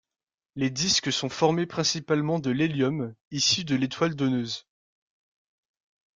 [0.55, 4.65] Les disques sont formés principalement de l'hélium issu de l'étoile donneuse.